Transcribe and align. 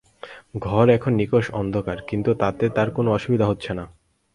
ঘর 0.57 0.85
এখন 0.89 1.11
নিকষ 1.13 1.45
অন্ধকার, 1.51 1.97
কিন্তু 2.07 2.29
তাতে 2.33 2.65
তার 2.69 2.89
কোনো 2.91 3.09
অসুবিধা 3.11 3.45
হচ্ছে 3.45 3.71
না। 3.73 3.85